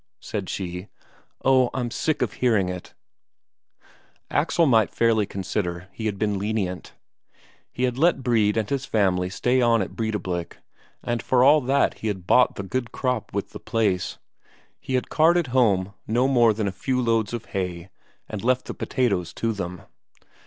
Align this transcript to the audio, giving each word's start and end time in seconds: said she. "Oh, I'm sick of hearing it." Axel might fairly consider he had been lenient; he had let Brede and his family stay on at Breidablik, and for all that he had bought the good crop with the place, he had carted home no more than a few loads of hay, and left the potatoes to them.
said 0.19 0.49
she. 0.49 0.87
"Oh, 1.45 1.69
I'm 1.75 1.91
sick 1.91 2.23
of 2.23 2.33
hearing 2.33 2.69
it." 2.69 2.95
Axel 4.31 4.65
might 4.65 4.89
fairly 4.89 5.27
consider 5.27 5.89
he 5.91 6.07
had 6.07 6.17
been 6.17 6.39
lenient; 6.39 6.93
he 7.71 7.83
had 7.83 7.99
let 7.99 8.23
Brede 8.23 8.57
and 8.57 8.67
his 8.67 8.87
family 8.87 9.29
stay 9.29 9.61
on 9.61 9.79
at 9.79 9.95
Breidablik, 9.95 10.57
and 11.03 11.21
for 11.21 11.43
all 11.43 11.61
that 11.61 11.99
he 11.99 12.07
had 12.07 12.25
bought 12.25 12.55
the 12.55 12.63
good 12.63 12.91
crop 12.91 13.31
with 13.31 13.51
the 13.51 13.59
place, 13.59 14.17
he 14.79 14.95
had 14.95 15.09
carted 15.11 15.45
home 15.53 15.93
no 16.07 16.27
more 16.27 16.51
than 16.51 16.67
a 16.67 16.71
few 16.71 16.99
loads 16.99 17.31
of 17.31 17.45
hay, 17.53 17.91
and 18.27 18.43
left 18.43 18.65
the 18.65 18.73
potatoes 18.73 19.31
to 19.35 19.53
them. 19.53 19.83